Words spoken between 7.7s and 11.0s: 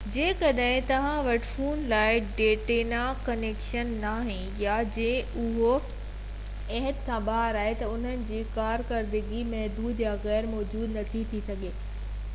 ته انهن جي ڪارڪردگي محدود يا غير موجود